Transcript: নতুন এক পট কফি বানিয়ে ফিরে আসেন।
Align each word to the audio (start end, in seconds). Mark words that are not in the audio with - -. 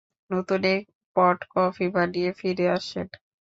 নতুন 0.31 0.61
এক 0.67 0.83
পট 1.15 1.37
কফি 1.53 1.85
বানিয়ে 1.95 2.29
ফিরে 2.39 2.65
আসেন। 2.77 3.07